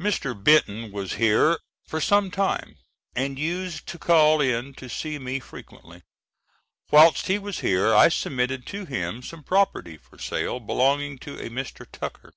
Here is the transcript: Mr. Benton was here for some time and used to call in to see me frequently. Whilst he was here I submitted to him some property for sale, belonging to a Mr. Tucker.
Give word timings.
Mr. 0.00 0.32
Benton 0.32 0.90
was 0.90 1.16
here 1.20 1.58
for 1.86 2.00
some 2.00 2.30
time 2.30 2.78
and 3.14 3.38
used 3.38 3.86
to 3.88 3.98
call 3.98 4.40
in 4.40 4.72
to 4.72 4.88
see 4.88 5.18
me 5.18 5.38
frequently. 5.38 6.00
Whilst 6.90 7.26
he 7.26 7.38
was 7.38 7.60
here 7.60 7.94
I 7.94 8.08
submitted 8.08 8.64
to 8.68 8.86
him 8.86 9.22
some 9.22 9.42
property 9.44 9.98
for 9.98 10.16
sale, 10.16 10.60
belonging 10.60 11.18
to 11.18 11.38
a 11.38 11.50
Mr. 11.50 11.84
Tucker. 11.92 12.32